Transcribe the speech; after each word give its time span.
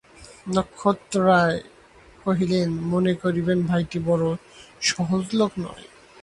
নক্ষত্ররায় 0.47 1.59
কহিলেন, 2.23 2.69
মনে 2.91 3.13
করিবেন 3.23 3.59
ভাইটি 3.69 3.99
বড়ো 4.07 4.29
সহজ 4.89 5.23
লোক 5.39 5.51
নয়। 5.59 5.85